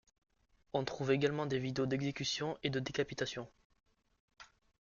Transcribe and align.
On 0.73 0.83
trouve 0.83 1.11
également 1.11 1.45
des 1.45 1.59
vidéos 1.59 1.85
d’exécutions 1.85 2.57
et 2.63 2.71
de 2.71 2.79
décapitations. 2.79 3.47